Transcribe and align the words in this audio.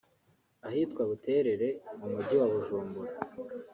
Ahitwa 0.67 1.01
Buterere 1.09 1.67
mu 1.97 2.07
mujyi 2.13 2.35
wa 2.41 2.47
Bujumbura 2.53 3.13